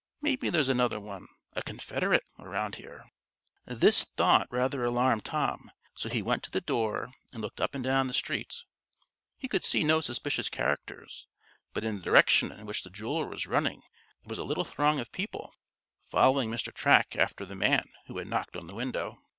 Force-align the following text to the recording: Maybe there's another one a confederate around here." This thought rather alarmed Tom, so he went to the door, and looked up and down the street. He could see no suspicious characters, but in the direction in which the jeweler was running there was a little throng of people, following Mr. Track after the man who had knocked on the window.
Maybe 0.19 0.49
there's 0.49 0.67
another 0.67 0.99
one 0.99 1.27
a 1.53 1.61
confederate 1.61 2.23
around 2.39 2.73
here." 2.73 3.11
This 3.67 4.03
thought 4.03 4.47
rather 4.49 4.83
alarmed 4.83 5.23
Tom, 5.25 5.69
so 5.93 6.09
he 6.09 6.23
went 6.23 6.41
to 6.41 6.49
the 6.49 6.59
door, 6.59 7.13
and 7.31 7.39
looked 7.39 7.61
up 7.61 7.75
and 7.75 7.83
down 7.83 8.07
the 8.07 8.13
street. 8.15 8.63
He 9.37 9.47
could 9.47 9.63
see 9.63 9.83
no 9.83 10.01
suspicious 10.01 10.49
characters, 10.49 11.27
but 11.71 11.83
in 11.83 11.97
the 11.97 12.01
direction 12.01 12.51
in 12.51 12.65
which 12.65 12.81
the 12.81 12.89
jeweler 12.89 13.27
was 13.27 13.45
running 13.45 13.81
there 14.23 14.29
was 14.29 14.39
a 14.39 14.43
little 14.43 14.65
throng 14.65 14.99
of 14.99 15.11
people, 15.11 15.53
following 16.09 16.49
Mr. 16.49 16.73
Track 16.73 17.15
after 17.15 17.45
the 17.45 17.53
man 17.53 17.87
who 18.07 18.17
had 18.17 18.25
knocked 18.27 18.57
on 18.57 18.65
the 18.65 18.73
window. 18.73 19.19